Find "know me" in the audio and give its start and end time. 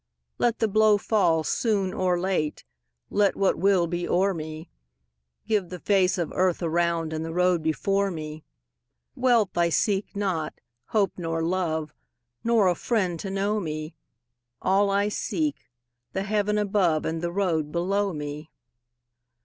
13.29-13.93